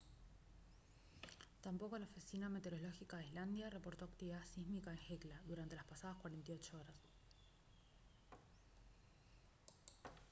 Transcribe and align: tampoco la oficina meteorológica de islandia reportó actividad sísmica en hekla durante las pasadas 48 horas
tampoco 1.61 1.95
la 1.95 2.05
oficina 2.07 2.49
meteorológica 2.49 3.17
de 3.17 3.25
islandia 3.25 3.69
reportó 3.69 4.05
actividad 4.05 4.43
sísmica 4.51 4.91
en 4.91 4.99
hekla 5.07 5.39
durante 5.45 5.75
las 5.75 5.85
pasadas 5.85 6.17
48 6.17 6.79
horas 6.79 6.95